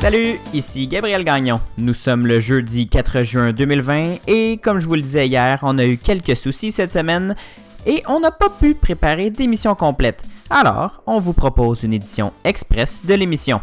[0.00, 1.58] Salut, ici Gabriel Gagnon.
[1.78, 5.78] Nous sommes le jeudi 4 juin 2020 et comme je vous le disais hier, on
[5.78, 7.34] a eu quelques soucis cette semaine
[7.86, 10.22] et on n'a pas pu préparer d'émission complète.
[10.50, 13.60] Alors, on vous propose une édition express de l'émission.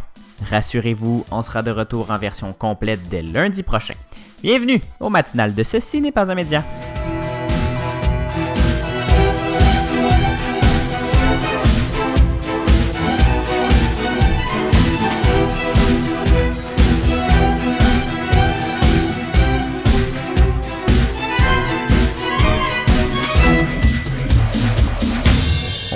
[0.49, 3.95] Rassurez-vous, on sera de retour en version complète dès lundi prochain.
[4.41, 6.63] Bienvenue au matinal de Ceci n'est pas un média.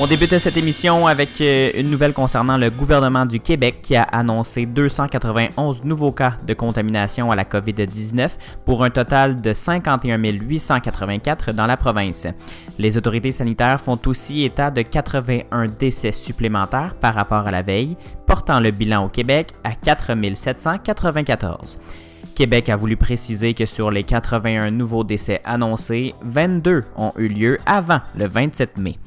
[0.07, 4.03] On débute cette émission avec euh, une nouvelle concernant le gouvernement du Québec qui a
[4.03, 11.51] annoncé 291 nouveaux cas de contamination à la COVID-19 pour un total de 51 884
[11.51, 12.25] dans la province.
[12.79, 17.97] Les autorités sanitaires font aussi état de 81 décès supplémentaires par rapport à la veille,
[18.25, 21.79] portant le bilan au Québec à 4 794.
[22.33, 27.57] Québec a voulu préciser que sur les 81 nouveaux décès annoncés, 22 ont eu lieu
[27.65, 28.97] avant le 27 mai.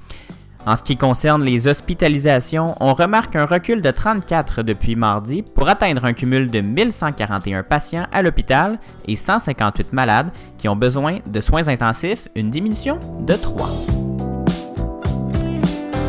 [0.66, 5.69] En ce qui concerne les hospitalisations, on remarque un recul de 34 depuis mardi pour
[5.69, 11.41] atteindre un cumul de 1141 patients à l'hôpital et 158 malades qui ont besoin de
[11.41, 13.69] soins intensifs, une diminution de 3.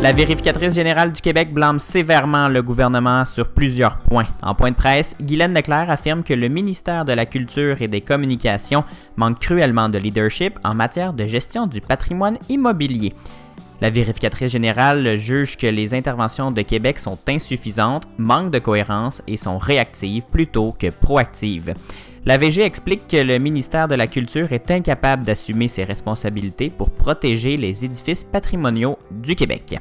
[0.02, 4.26] La vérificatrice générale du Québec blâme sévèrement le gouvernement sur plusieurs points.
[4.42, 8.02] En point de presse, Guylaine Leclerc affirme que le ministère de la Culture et des
[8.02, 8.84] Communications
[9.16, 13.14] manque cruellement de leadership en matière de gestion du patrimoine immobilier.
[13.82, 19.38] La vérificatrice générale juge que les interventions de Québec sont insuffisantes, manquent de cohérence et
[19.38, 21.74] sont réactives plutôt que proactives.
[22.24, 26.92] La VG explique que le ministère de la Culture est incapable d'assumer ses responsabilités pour
[26.92, 29.80] protéger les édifices patrimoniaux du Québec.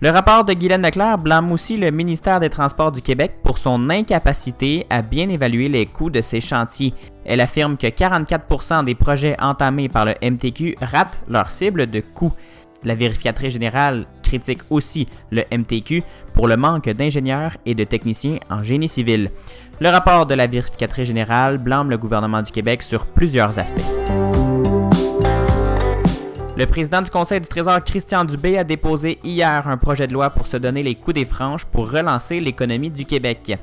[0.00, 3.90] Le rapport de Guylaine Leclerc blâme aussi le ministère des Transports du Québec pour son
[3.90, 6.94] incapacité à bien évaluer les coûts de ses chantiers.
[7.26, 12.32] Elle affirme que 44% des projets entamés par le MTQ ratent leur cible de coûts.
[12.84, 16.02] La vérificatrice générale critique aussi le MTQ
[16.34, 19.30] pour le manque d'ingénieurs et de techniciens en génie civil.
[19.80, 23.82] Le rapport de la vérificatrice générale blâme le gouvernement du Québec sur plusieurs aspects.
[26.58, 30.30] Le président du Conseil du Trésor, Christian Dubé, a déposé hier un projet de loi
[30.30, 33.58] pour se donner les coups des franges pour relancer l'économie du Québec.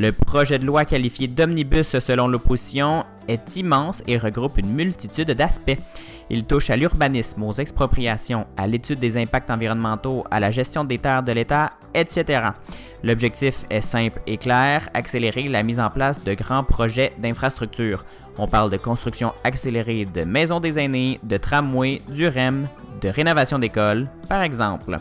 [0.00, 5.76] Le projet de loi qualifié d'omnibus selon l'opposition est immense et regroupe une multitude d'aspects.
[6.30, 10.98] Il touche à l'urbanisme, aux expropriations, à l'étude des impacts environnementaux, à la gestion des
[10.98, 12.50] terres de l'État, etc.
[13.02, 18.04] L'objectif est simple et clair, accélérer la mise en place de grands projets d'infrastructure.
[18.38, 22.68] On parle de construction accélérée de maisons des aînés, de tramways, du REM,
[23.00, 25.00] de rénovation d'écoles, par exemple.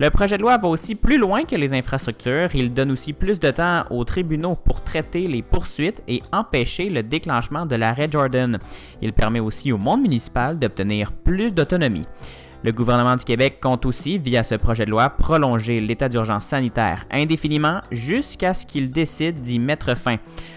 [0.00, 2.48] Le projet de loi va aussi plus loin que les infrastructures.
[2.54, 7.02] Il donne aussi plus de temps aux tribunaux pour traiter les poursuites et empêcher le
[7.02, 8.58] déclenchement de l'arrêt Jordan.
[9.02, 12.06] Il permet aussi au monde municipal d'obtenir plus d'autonomie.
[12.64, 17.04] Le gouvernement du Québec compte aussi, via ce projet de loi, prolonger l'état d'urgence sanitaire
[17.10, 20.16] indéfiniment jusqu'à ce qu'il décide d'y mettre fin.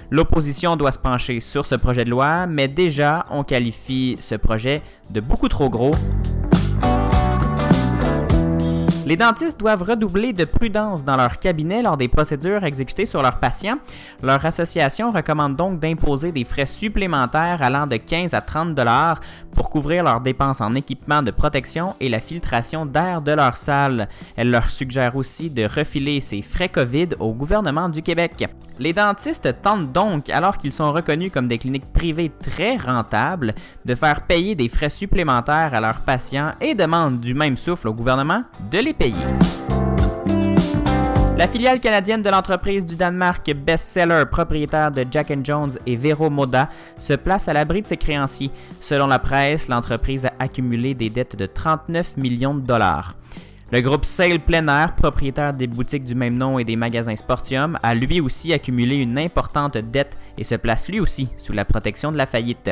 [0.09, 4.81] L'opposition doit se pencher sur ce projet de loi, mais déjà on qualifie ce projet
[5.09, 5.95] de beaucoup trop gros
[9.05, 13.39] les dentistes doivent redoubler de prudence dans leur cabinet lors des procédures exécutées sur leurs
[13.39, 13.77] patients.
[14.21, 19.19] Leur association recommande donc d'imposer des frais supplémentaires allant de 15 à 30 dollars
[19.53, 24.07] pour couvrir leurs dépenses en équipement de protection et la filtration d'air de leur salle.
[24.37, 28.47] Elle leur suggère aussi de refiler ces frais COVID au gouvernement du Québec.
[28.79, 33.53] Les dentistes tentent donc, alors qu'ils sont reconnus comme des cliniques privées très rentables,
[33.85, 37.93] de faire payer des frais supplémentaires à leurs patients et demandent du même souffle au
[37.93, 38.92] gouvernement de les
[41.37, 46.69] La filiale canadienne de l'entreprise du Danemark Bestseller, propriétaire de Jack Jones et Vero Moda,
[46.97, 48.51] se place à l'abri de ses créanciers.
[48.79, 53.15] Selon la presse, l'entreprise a accumulé des dettes de 39 millions de dollars.
[53.71, 57.79] Le groupe Sale Plein Air, propriétaire des boutiques du même nom et des magasins Sportium,
[57.81, 62.11] a lui aussi accumulé une importante dette et se place lui aussi sous la protection
[62.11, 62.69] de la faillite.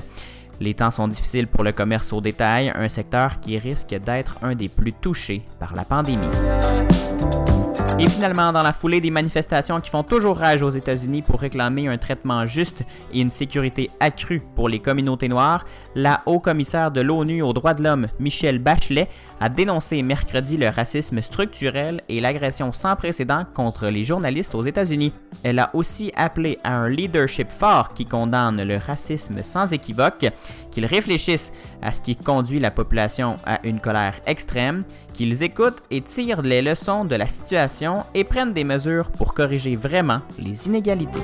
[0.62, 4.54] Les temps sont difficiles pour le commerce au détail, un secteur qui risque d'être un
[4.54, 6.30] des plus touchés par la pandémie.
[7.98, 11.88] Et finalement, dans la foulée des manifestations qui font toujours rage aux États-Unis pour réclamer
[11.88, 15.66] un traitement juste et une sécurité accrue pour les communautés noires,
[15.96, 19.10] la haut-commissaire de l'ONU aux droits de l'homme, Michelle Bachelet,
[19.42, 25.14] a dénoncé mercredi le racisme structurel et l'agression sans précédent contre les journalistes aux États-Unis.
[25.44, 30.28] Elle a aussi appelé à un leadership fort qui condamne le racisme sans équivoque,
[30.70, 31.52] qu'ils réfléchissent
[31.82, 34.84] à ce qui conduit la population à une colère extrême,
[35.14, 39.76] qu'ils écoutent et tirent les leçons de la situation et prennent des mesures pour corriger
[39.76, 41.20] vraiment les inégalités.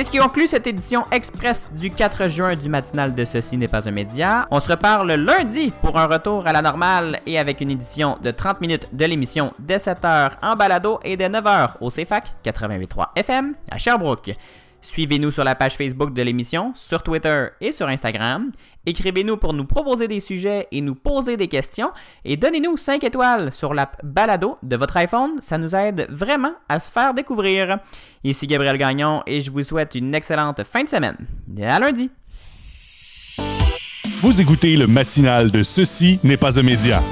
[0.00, 3.68] C'est ce qui conclut cette édition express du 4 juin du matinal de Ceci n'est
[3.68, 4.48] pas un média.
[4.50, 8.30] On se reparle lundi pour un retour à la normale et avec une édition de
[8.30, 13.52] 30 minutes de l'émission dès 7h en balado et dès 9h au CFAC 88.3 FM
[13.70, 14.30] à Sherbrooke.
[14.82, 18.50] Suivez-nous sur la page Facebook de l'émission, sur Twitter et sur Instagram.
[18.86, 21.90] Écrivez-nous pour nous proposer des sujets et nous poser des questions.
[22.24, 25.32] Et donnez-nous 5 étoiles sur l'app Balado de votre iPhone.
[25.40, 27.78] Ça nous aide vraiment à se faire découvrir.
[28.24, 31.16] Ici Gabriel Gagnon et je vous souhaite une excellente fin de semaine.
[31.62, 32.10] À lundi.
[34.22, 37.02] Vous écoutez le matinal de Ceci n'est pas un média.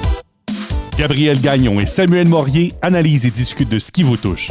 [0.98, 4.50] Gabriel Gagnon et Samuel Morier analysent et discutent de ce qui vous touche.